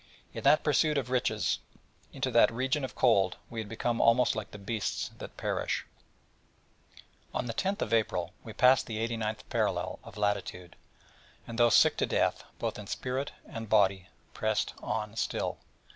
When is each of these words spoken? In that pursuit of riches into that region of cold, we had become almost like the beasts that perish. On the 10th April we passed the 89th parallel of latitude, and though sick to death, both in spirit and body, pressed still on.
In 0.33 0.41
that 0.45 0.63
pursuit 0.63 0.97
of 0.97 1.11
riches 1.11 1.59
into 2.11 2.31
that 2.31 2.51
region 2.51 2.83
of 2.83 2.95
cold, 2.95 3.37
we 3.51 3.59
had 3.59 3.69
become 3.69 4.01
almost 4.01 4.35
like 4.35 4.49
the 4.49 4.57
beasts 4.57 5.11
that 5.19 5.37
perish. 5.37 5.85
On 7.35 7.45
the 7.45 7.53
10th 7.53 7.93
April 7.93 8.33
we 8.43 8.51
passed 8.51 8.87
the 8.87 8.97
89th 8.97 9.41
parallel 9.51 9.99
of 10.03 10.17
latitude, 10.17 10.75
and 11.45 11.59
though 11.59 11.69
sick 11.69 11.97
to 11.97 12.07
death, 12.07 12.43
both 12.57 12.79
in 12.79 12.87
spirit 12.87 13.31
and 13.45 13.69
body, 13.69 14.07
pressed 14.33 14.73
still 15.13 15.59
on. 15.59 15.59